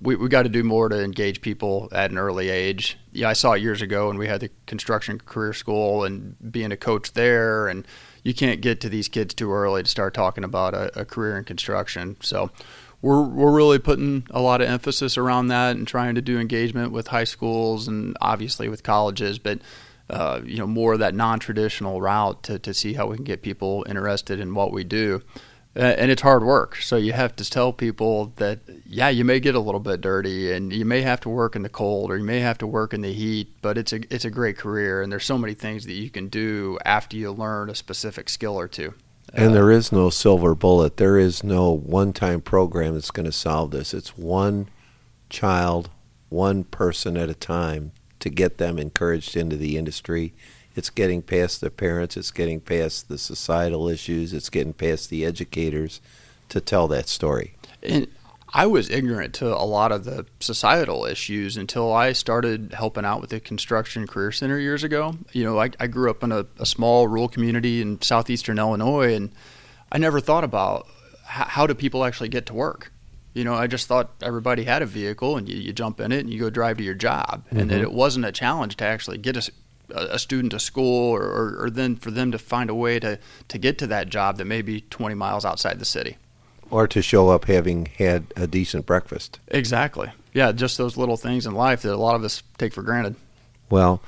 We 0.00 0.16
we 0.16 0.28
got 0.28 0.42
to 0.42 0.48
do 0.48 0.64
more 0.64 0.88
to 0.88 1.02
engage 1.02 1.40
people 1.40 1.88
at 1.92 2.10
an 2.10 2.18
early 2.18 2.50
age. 2.50 2.98
Yeah, 3.12 3.28
I 3.28 3.32
saw 3.32 3.52
it 3.52 3.62
years 3.62 3.80
ago 3.80 4.08
when 4.08 4.18
we 4.18 4.26
had 4.26 4.40
the 4.40 4.50
construction 4.66 5.18
career 5.18 5.52
school 5.52 6.04
and 6.04 6.36
being 6.50 6.72
a 6.72 6.76
coach 6.76 7.12
there, 7.12 7.68
and 7.68 7.86
you 8.24 8.34
can't 8.34 8.60
get 8.60 8.80
to 8.80 8.88
these 8.88 9.08
kids 9.08 9.34
too 9.34 9.52
early 9.52 9.82
to 9.82 9.88
start 9.88 10.14
talking 10.14 10.44
about 10.44 10.74
a, 10.74 11.00
a 11.00 11.04
career 11.04 11.38
in 11.38 11.44
construction. 11.44 12.16
So 12.20 12.50
we're 13.02 13.22
we're 13.22 13.52
really 13.52 13.78
putting 13.78 14.26
a 14.30 14.40
lot 14.40 14.60
of 14.60 14.68
emphasis 14.68 15.16
around 15.16 15.48
that 15.48 15.76
and 15.76 15.86
trying 15.86 16.16
to 16.16 16.22
do 16.22 16.40
engagement 16.40 16.90
with 16.90 17.08
high 17.08 17.24
schools 17.24 17.86
and 17.86 18.16
obviously 18.20 18.68
with 18.68 18.82
colleges, 18.82 19.38
but 19.38 19.60
uh, 20.10 20.40
you 20.44 20.58
know 20.58 20.66
more 20.66 20.94
of 20.94 21.00
that 21.00 21.14
non-traditional 21.14 22.00
route 22.00 22.42
to, 22.44 22.58
to 22.58 22.72
see 22.72 22.94
how 22.94 23.06
we 23.06 23.16
can 23.16 23.24
get 23.24 23.42
people 23.42 23.84
interested 23.88 24.40
in 24.40 24.54
what 24.54 24.72
we 24.72 24.84
do. 24.84 25.22
and 25.74 26.10
it's 26.10 26.22
hard 26.22 26.42
work. 26.42 26.76
So 26.76 26.96
you 26.96 27.12
have 27.12 27.36
to 27.36 27.48
tell 27.48 27.72
people 27.72 28.32
that 28.36 28.60
yeah, 28.86 29.10
you 29.10 29.24
may 29.24 29.38
get 29.38 29.54
a 29.54 29.60
little 29.60 29.80
bit 29.80 30.00
dirty, 30.00 30.52
and 30.52 30.72
you 30.72 30.84
may 30.84 31.02
have 31.02 31.20
to 31.20 31.28
work 31.28 31.54
in 31.56 31.62
the 31.62 31.68
cold, 31.68 32.10
or 32.10 32.16
you 32.16 32.24
may 32.24 32.40
have 32.40 32.58
to 32.58 32.66
work 32.66 32.94
in 32.94 33.02
the 33.02 33.12
heat, 33.12 33.54
but 33.60 33.76
it's 33.76 33.92
a 33.92 34.00
it's 34.12 34.24
a 34.24 34.30
great 34.30 34.56
career, 34.56 35.02
and 35.02 35.12
there's 35.12 35.26
so 35.26 35.38
many 35.38 35.54
things 35.54 35.84
that 35.86 35.94
you 35.94 36.10
can 36.10 36.28
do 36.28 36.78
after 36.84 37.16
you 37.16 37.30
learn 37.30 37.68
a 37.68 37.74
specific 37.74 38.28
skill 38.28 38.58
or 38.58 38.68
two. 38.68 38.94
And 39.34 39.50
uh, 39.50 39.52
there 39.52 39.70
is 39.70 39.92
no 39.92 40.08
silver 40.08 40.54
bullet. 40.54 40.96
There 40.96 41.18
is 41.18 41.44
no 41.44 41.70
one-time 41.70 42.40
program 42.40 42.94
that's 42.94 43.10
going 43.10 43.26
to 43.26 43.32
solve 43.32 43.72
this. 43.72 43.92
It's 43.92 44.16
one 44.16 44.70
child, 45.28 45.90
one 46.30 46.64
person 46.64 47.18
at 47.18 47.28
a 47.28 47.34
time 47.34 47.92
to 48.28 48.34
get 48.34 48.58
them 48.58 48.78
encouraged 48.78 49.36
into 49.36 49.56
the 49.56 49.76
industry 49.76 50.34
it's 50.78 50.90
getting 50.90 51.22
past 51.22 51.60
the 51.60 51.70
parents, 51.70 52.16
it's 52.16 52.30
getting 52.30 52.60
past 52.60 53.08
the 53.08 53.18
societal 53.18 53.88
issues, 53.88 54.32
it's 54.32 54.48
getting 54.48 54.72
past 54.72 55.10
the 55.10 55.24
educators 55.24 56.00
to 56.50 56.60
tell 56.60 56.86
that 56.86 57.08
story. 57.08 57.56
And 57.82 58.06
I 58.54 58.66
was 58.66 58.88
ignorant 58.88 59.34
to 59.34 59.48
a 59.48 59.66
lot 59.66 59.90
of 59.90 60.04
the 60.04 60.24
societal 60.38 61.04
issues 61.04 61.56
until 61.56 61.92
I 61.92 62.12
started 62.12 62.74
helping 62.74 63.04
out 63.04 63.20
with 63.20 63.30
the 63.30 63.40
Construction 63.40 64.06
Career 64.06 64.30
Center 64.30 64.56
years 64.56 64.84
ago. 64.84 65.16
You 65.32 65.42
know, 65.42 65.58
I, 65.60 65.70
I 65.80 65.88
grew 65.88 66.10
up 66.10 66.22
in 66.22 66.30
a, 66.30 66.46
a, 66.60 66.64
small 66.64 67.08
rural 67.08 67.28
community 67.28 67.82
in 67.82 68.00
southeastern 68.00 68.60
Illinois, 68.60 69.14
and 69.14 69.32
I 69.90 69.98
never 69.98 70.20
thought 70.20 70.44
about 70.44 70.86
how, 71.26 71.44
how 71.44 71.66
do 71.66 71.74
people 71.74 72.04
actually 72.04 72.28
get 72.28 72.46
to 72.46 72.54
work. 72.54 72.92
You 73.34 73.44
know, 73.44 73.54
I 73.54 73.66
just 73.66 73.86
thought 73.86 74.10
everybody 74.22 74.64
had 74.64 74.82
a 74.82 74.86
vehicle 74.86 75.36
and 75.36 75.48
you, 75.48 75.56
you 75.56 75.72
jump 75.72 76.00
in 76.00 76.12
it 76.12 76.20
and 76.20 76.30
you 76.30 76.40
go 76.40 76.50
drive 76.50 76.78
to 76.78 76.82
your 76.82 76.94
job, 76.94 77.44
mm-hmm. 77.46 77.60
and 77.60 77.70
that 77.70 77.80
it 77.80 77.92
wasn't 77.92 78.24
a 78.24 78.32
challenge 78.32 78.76
to 78.76 78.84
actually 78.84 79.18
get 79.18 79.36
a, 79.36 79.52
a 79.94 80.18
student 80.18 80.52
to 80.52 80.58
school 80.58 81.10
or, 81.10 81.22
or, 81.22 81.64
or, 81.64 81.70
then 81.70 81.96
for 81.96 82.10
them 82.10 82.32
to 82.32 82.38
find 82.38 82.68
a 82.68 82.74
way 82.74 82.98
to, 83.00 83.18
to 83.48 83.58
get 83.58 83.78
to 83.78 83.86
that 83.86 84.08
job 84.08 84.38
that 84.38 84.44
may 84.44 84.62
be 84.62 84.82
20 84.82 85.14
miles 85.14 85.44
outside 85.44 85.78
the 85.78 85.84
city. 85.84 86.16
Or 86.70 86.86
to 86.88 87.00
show 87.00 87.30
up 87.30 87.46
having 87.46 87.86
had 87.86 88.26
a 88.36 88.46
decent 88.46 88.84
breakfast. 88.84 89.40
Exactly. 89.48 90.10
Yeah, 90.34 90.52
just 90.52 90.76
those 90.76 90.96
little 90.96 91.16
things 91.16 91.46
in 91.46 91.54
life 91.54 91.82
that 91.82 91.94
a 91.94 91.96
lot 91.96 92.14
of 92.14 92.24
us 92.24 92.42
take 92.58 92.74
for 92.74 92.82
granted. 92.82 93.16
Well, 93.70 94.02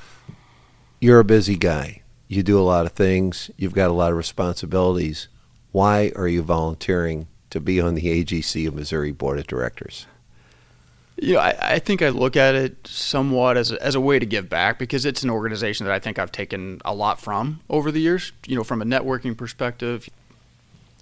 you're 1.00 1.20
a 1.20 1.24
busy 1.24 1.56
guy. 1.56 2.02
You 2.28 2.42
do 2.42 2.60
a 2.60 2.62
lot 2.62 2.86
of 2.86 2.92
things. 2.92 3.50
You've 3.56 3.74
got 3.74 3.90
a 3.90 3.94
lot 3.94 4.12
of 4.12 4.18
responsibilities. 4.18 5.28
Why 5.72 6.12
are 6.14 6.28
you 6.28 6.42
volunteering 6.42 7.26
to 7.50 7.60
be 7.60 7.80
on 7.80 7.94
the 7.94 8.24
AGC 8.24 8.66
of 8.66 8.74
Missouri 8.74 9.12
Board 9.12 9.38
of 9.38 9.46
Directors? 9.46 10.06
You 11.16 11.34
know, 11.34 11.40
I, 11.40 11.74
I, 11.74 11.78
think 11.78 12.00
I 12.00 12.08
look 12.08 12.34
at 12.34 12.54
it 12.54 12.86
somewhat 12.86 13.58
as 13.58 13.72
a, 13.72 13.82
as 13.82 13.94
a 13.94 14.00
way 14.00 14.18
to 14.18 14.24
give 14.24 14.48
back 14.48 14.78
because 14.78 15.04
it's 15.04 15.22
an 15.22 15.28
organization 15.28 15.84
that 15.84 15.92
I 15.92 15.98
think 15.98 16.18
I've 16.18 16.32
taken 16.32 16.80
a 16.84 16.94
lot 16.94 17.20
from 17.20 17.60
over 17.68 17.92
the 17.92 18.00
years. 18.00 18.32
You 18.46 18.56
know, 18.56 18.64
from 18.64 18.80
a 18.80 18.86
networking 18.86 19.36
perspective, 19.36 20.08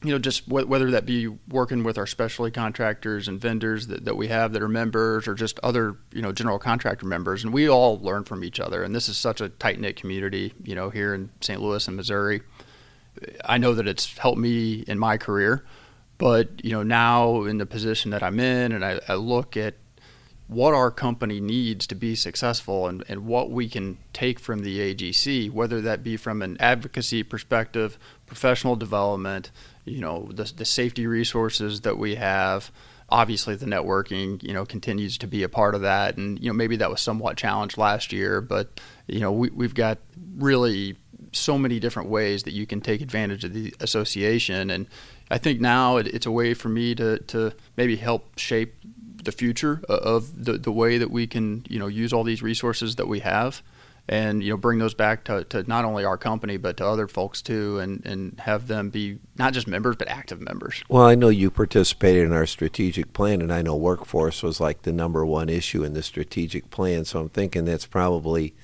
you 0.03 0.11
know, 0.11 0.19
just 0.19 0.49
w- 0.49 0.67
whether 0.67 0.91
that 0.91 1.07
be 1.07 1.27
working 1.27 1.85
with 1.85 1.99
our 1.99 2.07
specialty 2.07 2.51
contractors 2.51 3.29
and 3.29 3.41
vendors 3.41 3.89
that, 3.89 4.05
that 4.05 4.17
we 4.17 4.29
have 4.29 4.53
that 4.53 4.63
are 4.63 4.69
members 4.69 5.29
or 5.29 5.35
just 5.35 5.61
other, 5.63 5.97
you 6.13 6.23
know, 6.23 6.33
general 6.33 6.59
contractor 6.59 7.07
members. 7.07 7.45
And 7.45 7.53
we 7.53 7.69
all 7.69 8.01
learn 8.01 8.25
from 8.25 8.43
each 8.43 8.59
other. 8.59 8.83
And 8.83 8.95
this 8.95 9.09
is 9.09 9.17
such 9.17 9.41
a 9.41 9.49
tight 9.49 9.81
knit 9.81 9.97
community, 9.97 10.53
you 10.63 10.75
know, 10.75 10.91
here 10.91 11.15
in 11.15 11.31
St. 11.41 11.61
Louis 11.61 11.87
and 11.87 11.97
Missouri. 11.97 12.43
I 13.45 13.59
know 13.59 13.75
that 13.75 13.89
it's 13.89 14.17
helped 14.19 14.39
me 14.39 14.85
in 14.87 14.99
my 14.99 15.17
career. 15.17 15.65
But, 16.19 16.65
you 16.65 16.73
know, 16.73 16.83
now 16.83 17.45
in 17.45 17.59
the 17.59 17.67
position 17.67 18.11
that 18.11 18.23
I'm 18.23 18.41
in 18.41 18.73
and 18.73 18.85
I, 18.85 19.01
I 19.09 19.15
look 19.15 19.57
at 19.57 19.75
what 20.49 20.73
our 20.73 20.91
company 20.91 21.41
needs 21.41 21.87
to 21.87 21.95
be 21.95 22.15
successful 22.15 22.89
and, 22.89 23.05
and 23.09 23.27
what 23.27 23.51
we 23.51 23.69
can 23.69 23.99
take 24.15 24.41
from 24.41 24.61
the 24.61 24.95
AGC, 24.95 25.51
whether 25.51 25.81
that 25.83 26.03
be 26.03 26.17
from 26.17 26.41
an 26.41 26.57
advocacy 26.59 27.23
perspective, 27.23 27.99
professional 28.27 28.75
development, 28.75 29.51
you 29.85 30.01
know, 30.01 30.29
the, 30.33 30.51
the 30.57 30.65
safety 30.65 31.07
resources 31.07 31.83
that 31.83 31.99
we 31.99 32.15
have. 32.15 32.73
Obviously, 33.11 33.57
the 33.57 33.67
networking, 33.67 34.43
you 34.43 34.53
know, 34.53 34.65
continues 34.65 35.17
to 35.19 35.27
be 35.27 35.43
a 35.43 35.49
part 35.49 35.75
of 35.75 35.83
that. 35.83 36.17
And, 36.17 36.39
you 36.43 36.49
know, 36.49 36.55
maybe 36.55 36.77
that 36.77 36.91
was 36.91 37.01
somewhat 37.01 37.37
challenged 37.37 37.79
last 37.79 38.13
year, 38.13 38.41
but, 38.41 38.81
you 39.07 39.21
know, 39.21 39.33
we, 39.33 39.51
we've 39.51 39.75
got 39.75 39.99
really 40.37 40.97
so 41.33 41.59
many 41.59 41.79
different 41.79 42.09
ways 42.09 42.45
that 42.45 42.53
you 42.53 42.67
can 42.67 42.81
take 42.81 43.01
advantage 43.01 43.45
of 43.45 43.53
the 43.53 43.75
association. 43.81 44.71
And 44.71 44.87
I 45.31 45.39
think 45.39 45.61
now 45.61 45.97
it, 45.97 46.07
it's 46.09 46.27
a 46.27 46.31
way 46.31 46.55
for 46.55 46.69
me 46.69 46.95
to, 46.95 47.19
to 47.19 47.53
maybe 47.77 47.97
help 47.97 48.39
shape 48.39 48.75
the 49.23 49.33
future 49.33 49.83
of 49.89 50.45
the, 50.45 50.59
the 50.59 50.73
way 50.73 50.99
that 50.99 51.11
we 51.11 51.27
can 51.27 51.65
you 51.69 51.79
know 51.79 51.87
use 51.87 52.13
all 52.13 52.25
these 52.25 52.43
resources 52.43 52.97
that 52.97 53.09
we 53.09 53.21
have 53.21 53.63
and 54.09 54.43
you 54.43 54.51
know 54.51 54.57
bring 54.57 54.79
those 54.79 54.95
back 54.95 55.25
to, 55.25 55.45
to 55.45 55.63
not 55.65 55.85
only 55.85 56.05
our 56.05 56.17
company 56.17 56.57
but 56.57 56.77
to 56.77 56.87
other 56.87 57.07
folks 57.07 57.43
too 57.43 57.79
and, 57.79 58.05
and 58.07 58.41
have 58.41 58.69
them 58.69 58.91
be 58.91 59.19
not 59.37 59.53
just 59.53 59.67
members 59.67 59.97
but 59.97 60.09
active 60.09 60.41
members 60.41 60.83
well 60.89 61.05
i 61.05 61.15
know 61.15 61.29
you 61.29 61.51
participated 61.51 62.25
in 62.25 62.33
our 62.33 62.47
strategic 62.47 63.13
plan 63.13 63.43
and 63.43 63.53
i 63.53 63.61
know 63.61 63.77
workforce 63.77 64.43
was 64.43 64.61
like 64.61 64.83
the 64.83 64.93
number 64.93 65.27
one 65.27 65.49
issue 65.49 65.85
in 65.85 65.93
the 65.93 66.03
strategic 66.03 66.71
plan 66.71 67.05
so 67.05 67.21
i'm 67.21 67.29
thinking 67.29 67.65
that's 67.65 67.87
probably 67.87 68.55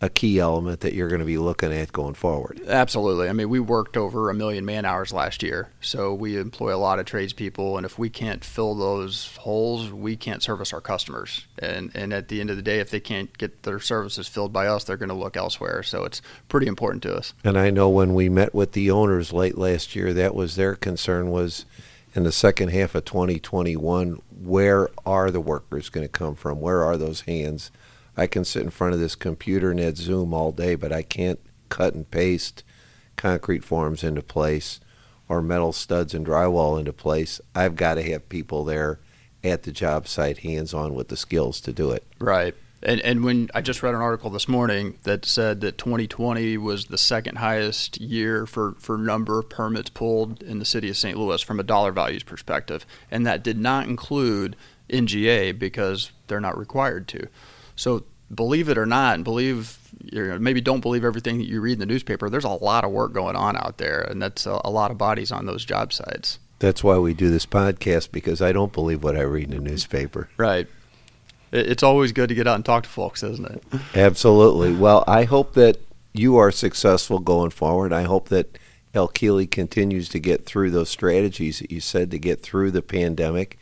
a 0.00 0.10
key 0.10 0.38
element 0.38 0.80
that 0.80 0.92
you're 0.92 1.08
going 1.08 1.20
to 1.20 1.26
be 1.26 1.38
looking 1.38 1.72
at 1.72 1.90
going 1.90 2.12
forward. 2.12 2.60
Absolutely. 2.66 3.30
I 3.30 3.32
mean, 3.32 3.48
we 3.48 3.60
worked 3.60 3.96
over 3.96 4.28
a 4.28 4.34
million 4.34 4.64
man 4.64 4.84
hours 4.84 5.12
last 5.12 5.42
year, 5.42 5.70
so 5.80 6.12
we 6.12 6.38
employ 6.38 6.74
a 6.74 6.76
lot 6.76 6.98
of 6.98 7.06
tradespeople, 7.06 7.78
and 7.78 7.86
if 7.86 7.98
we 7.98 8.10
can't 8.10 8.44
fill 8.44 8.74
those 8.74 9.34
holes, 9.36 9.90
we 9.90 10.16
can't 10.16 10.42
service 10.42 10.72
our 10.72 10.82
customers. 10.82 11.46
And 11.58 11.90
and 11.94 12.12
at 12.12 12.28
the 12.28 12.40
end 12.40 12.50
of 12.50 12.56
the 12.56 12.62
day, 12.62 12.80
if 12.80 12.90
they 12.90 13.00
can't 13.00 13.36
get 13.38 13.62
their 13.62 13.80
services 13.80 14.28
filled 14.28 14.52
by 14.52 14.66
us, 14.66 14.84
they're 14.84 14.98
going 14.98 15.08
to 15.08 15.14
look 15.14 15.36
elsewhere. 15.36 15.82
So 15.82 16.04
it's 16.04 16.20
pretty 16.48 16.66
important 16.66 17.02
to 17.04 17.16
us. 17.16 17.32
And 17.42 17.58
I 17.58 17.70
know 17.70 17.88
when 17.88 18.14
we 18.14 18.28
met 18.28 18.54
with 18.54 18.72
the 18.72 18.90
owners 18.90 19.32
late 19.32 19.56
last 19.56 19.96
year, 19.96 20.12
that 20.12 20.34
was 20.34 20.56
their 20.56 20.74
concern 20.74 21.30
was 21.30 21.64
in 22.14 22.24
the 22.24 22.32
second 22.32 22.68
half 22.68 22.94
of 22.94 23.04
2021, 23.04 24.20
where 24.42 24.88
are 25.04 25.30
the 25.30 25.40
workers 25.40 25.90
going 25.90 26.04
to 26.04 26.12
come 26.12 26.34
from? 26.34 26.60
Where 26.60 26.82
are 26.82 26.96
those 26.96 27.22
hands? 27.22 27.70
I 28.16 28.26
can 28.26 28.44
sit 28.44 28.62
in 28.62 28.70
front 28.70 28.94
of 28.94 29.00
this 29.00 29.14
computer 29.14 29.70
and 29.70 29.80
at 29.80 29.96
Zoom 29.96 30.32
all 30.32 30.52
day, 30.52 30.74
but 30.74 30.92
I 30.92 31.02
can't 31.02 31.40
cut 31.68 31.94
and 31.94 32.10
paste 32.10 32.64
concrete 33.16 33.64
forms 33.64 34.04
into 34.04 34.22
place 34.22 34.80
or 35.28 35.42
metal 35.42 35.72
studs 35.72 36.14
and 36.14 36.26
drywall 36.26 36.78
into 36.78 36.92
place. 36.92 37.40
I've 37.54 37.76
got 37.76 37.94
to 37.94 38.02
have 38.02 38.28
people 38.28 38.64
there 38.64 39.00
at 39.42 39.64
the 39.64 39.72
job 39.72 40.06
site, 40.08 40.38
hands 40.38 40.72
on 40.72 40.94
with 40.94 41.08
the 41.08 41.16
skills 41.16 41.60
to 41.62 41.72
do 41.72 41.90
it. 41.90 42.04
Right. 42.18 42.54
And, 42.82 43.00
and 43.00 43.24
when 43.24 43.48
I 43.54 43.62
just 43.62 43.82
read 43.82 43.94
an 43.94 44.00
article 44.00 44.30
this 44.30 44.48
morning 44.48 44.98
that 45.04 45.24
said 45.24 45.60
that 45.62 45.78
2020 45.78 46.56
was 46.58 46.86
the 46.86 46.98
second 46.98 47.36
highest 47.38 48.00
year 48.00 48.46
for, 48.46 48.74
for 48.78 48.98
number 48.98 49.38
of 49.38 49.48
permits 49.48 49.90
pulled 49.90 50.42
in 50.42 50.58
the 50.58 50.64
city 50.64 50.90
of 50.90 50.96
St. 50.96 51.18
Louis 51.18 51.42
from 51.42 51.58
a 51.58 51.64
dollar 51.64 51.90
values 51.90 52.22
perspective. 52.22 52.86
And 53.10 53.26
that 53.26 53.42
did 53.42 53.58
not 53.58 53.88
include 53.88 54.56
NGA 54.90 55.58
because 55.58 56.12
they're 56.26 56.40
not 56.40 56.58
required 56.58 57.08
to. 57.08 57.28
So 57.76 58.04
believe 58.34 58.68
it 58.68 58.78
or 58.78 58.86
not, 58.86 59.14
and 59.14 59.24
believe 59.24 59.78
maybe 60.12 60.60
don't 60.60 60.80
believe 60.80 61.04
everything 61.04 61.38
that 61.38 61.46
you 61.46 61.60
read 61.60 61.74
in 61.74 61.78
the 61.78 61.86
newspaper. 61.86 62.28
There's 62.28 62.44
a 62.44 62.50
lot 62.50 62.84
of 62.84 62.90
work 62.90 63.12
going 63.12 63.36
on 63.36 63.56
out 63.56 63.78
there, 63.78 64.00
and 64.00 64.20
that's 64.20 64.46
a, 64.46 64.60
a 64.64 64.70
lot 64.70 64.90
of 64.90 64.98
bodies 64.98 65.30
on 65.30 65.46
those 65.46 65.64
job 65.64 65.92
sites. 65.92 66.38
That's 66.58 66.82
why 66.82 66.98
we 66.98 67.14
do 67.14 67.30
this 67.30 67.46
podcast 67.46 68.12
because 68.12 68.40
I 68.40 68.52
don't 68.52 68.72
believe 68.72 69.04
what 69.04 69.16
I 69.16 69.22
read 69.22 69.44
in 69.44 69.50
the 69.50 69.70
newspaper. 69.70 70.28
Right. 70.36 70.66
It's 71.52 71.82
always 71.82 72.12
good 72.12 72.28
to 72.30 72.34
get 72.34 72.46
out 72.46 72.56
and 72.56 72.64
talk 72.64 72.84
to 72.84 72.88
folks, 72.88 73.22
isn't 73.22 73.46
it? 73.46 73.62
Absolutely. 73.94 74.74
Well, 74.74 75.04
I 75.06 75.24
hope 75.24 75.54
that 75.54 75.78
you 76.12 76.36
are 76.36 76.50
successful 76.50 77.18
going 77.18 77.50
forward. 77.50 77.92
I 77.92 78.02
hope 78.02 78.30
that 78.30 78.58
L. 78.94 79.08
Keeley 79.08 79.46
continues 79.46 80.08
to 80.08 80.18
get 80.18 80.46
through 80.46 80.70
those 80.70 80.88
strategies 80.88 81.58
that 81.60 81.70
you 81.70 81.80
said 81.80 82.10
to 82.10 82.18
get 82.18 82.42
through 82.42 82.70
the 82.70 82.82
pandemic. 82.82 83.58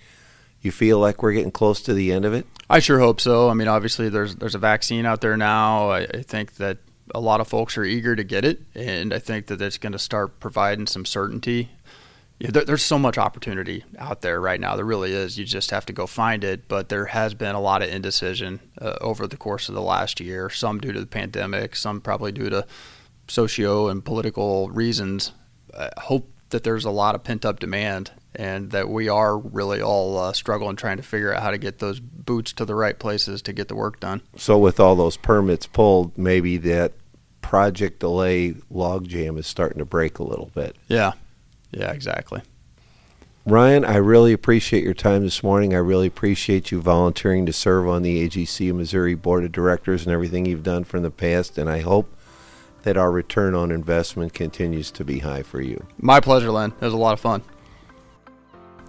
You 0.65 0.73
feel 0.73 0.99
like 0.99 1.23
we're 1.23 1.35
getting 1.35 1.51
close 1.51 1.83
to 1.83 1.93
the 1.93 2.11
end 2.11 2.25
of 2.25 2.33
it? 2.33 2.47
I 2.71 2.79
sure 2.79 2.99
hope 2.99 3.21
so. 3.21 3.51
I 3.51 3.55
mean, 3.55 3.69
obviously, 3.69 4.09
there's 4.09 4.37
there's 4.37 4.55
a 4.55 4.59
vaccine 4.59 5.05
out 5.05 5.21
there 5.21 5.37
now. 5.37 5.91
I, 5.91 6.01
I 6.05 6.23
think 6.23 6.55
that 6.55 6.79
a 7.15 7.21
lot 7.21 7.43
of 7.43 7.49
folks 7.49 7.77
are 7.77 7.85
eager 7.85 8.17
to 8.17 8.25
get 8.25 8.47
it, 8.47 8.63
and 8.75 9.13
I 9.13 9.19
think 9.19 9.49
that 9.49 9.61
it's 9.61 9.77
going 9.77 9.93
to 9.93 9.99
start 9.99 10.41
providing 10.41 10.87
some 10.87 11.05
certainty. 11.05 11.69
Yeah, 12.39 12.51
there, 12.51 12.65
there's 12.65 12.83
so 12.83 12.99
much 12.99 13.19
opportunity 13.19 13.85
out 13.99 14.23
there 14.23 14.41
right 14.41 14.59
now. 14.59 14.75
There 14.75 14.87
really 14.87 15.13
is. 15.13 15.39
You 15.39 15.45
just 15.45 15.71
have 15.71 15.85
to 15.85 15.93
go 15.93 16.07
find 16.07 16.43
it. 16.43 16.67
But 16.67 16.89
there 16.89 17.07
has 17.07 17.35
been 17.35 17.55
a 17.55 17.61
lot 17.61 17.83
of 17.83 17.91
indecision 17.91 18.61
uh, 18.81 18.95
over 19.03 19.27
the 19.27 19.37
course 19.37 19.69
of 19.69 19.75
the 19.75 19.83
last 19.83 20.19
year. 20.19 20.49
Some 20.49 20.81
due 20.81 20.93
to 20.93 21.01
the 21.01 21.07
pandemic, 21.07 21.77
some 21.77 22.01
probably 22.01 22.33
due 22.33 22.49
to 22.49 22.67
socio 23.29 23.89
and 23.89 24.03
political 24.03 24.71
reasons. 24.71 25.33
I 25.79 25.91
hope 25.99 26.31
that 26.49 26.65
there's 26.65 26.87
a 26.87 26.91
lot 26.91 27.15
of 27.15 27.23
pent 27.23 27.45
up 27.45 27.61
demand 27.61 28.13
and 28.35 28.71
that 28.71 28.89
we 28.89 29.09
are 29.09 29.39
really 29.39 29.81
all 29.81 30.19
uh, 30.19 30.33
struggling 30.33 30.77
trying 30.77 30.97
to 30.97 31.03
figure 31.03 31.33
out 31.33 31.43
how 31.43 31.51
to 31.51 31.59
get 31.59 31.79
those 31.79 32.01
boots 32.01 32.53
to 32.55 32.65
the 32.65 32.75
right 32.75 32.99
places 32.99 33.43
to 33.43 33.53
get 33.53 33.69
the 33.69 33.75
work 33.75 34.01
done. 34.01 34.23
So, 34.37 34.59
with 34.59 34.81
all 34.81 34.97
those 34.97 35.17
permits 35.17 35.67
pulled, 35.67 36.17
maybe 36.19 36.57
that 36.59 36.93
project 37.41 38.01
delay 38.01 38.53
logjam 38.73 39.39
is 39.39 39.47
starting 39.47 39.79
to 39.79 39.85
break 39.85 40.19
a 40.19 40.25
little 40.25 40.51
bit. 40.55 40.77
Yeah, 40.89 41.13
yeah, 41.71 41.93
exactly. 41.93 42.43
Ryan, 43.47 43.85
I 43.85 43.97
really 43.97 44.33
appreciate 44.33 44.83
your 44.83 44.95
time 44.95 45.23
this 45.23 45.43
morning. 45.43 45.75
I 45.75 45.79
really 45.79 46.07
appreciate 46.07 46.71
you 46.71 46.81
volunteering 46.81 47.45
to 47.45 47.53
serve 47.53 47.87
on 47.87 48.03
the 48.03 48.27
AGC 48.27 48.75
Missouri 48.75 49.15
Board 49.15 49.45
of 49.45 49.53
Directors 49.53 50.07
and 50.07 50.15
everything 50.15 50.47
you've 50.47 50.63
done 50.63 50.85
from 50.85 51.03
the 51.03 51.11
past, 51.11 51.59
and 51.59 51.69
I 51.69 51.81
hope 51.81 52.11
that 52.85 52.97
our 52.97 53.11
return 53.11 53.55
on 53.55 53.71
investment 53.71 54.33
continues 54.33 54.91
to 54.93 55.05
be 55.05 55.19
high 55.19 55.43
for 55.43 55.61
you. 55.61 55.87
My 55.99 56.21
pleasure, 56.21 56.51
Len. 56.51 56.73
It 56.81 56.85
was 56.85 56.95
a 56.95 56.99
lot 56.99 57.13
of 57.13 57.21
fun. 57.21 57.43